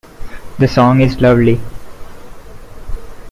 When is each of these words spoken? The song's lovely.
The 0.57 0.67
song's 0.67 1.21
lovely. 1.21 1.59